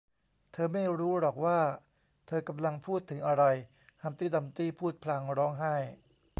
[0.51, 1.59] เธอไม่รู้หรอกว่า
[2.27, 3.43] เธอกำลังพูดถึงอะไร
[4.03, 5.75] ฮัมพ์ตี้ดัมพ์ตี้พูดพลางร้องไห้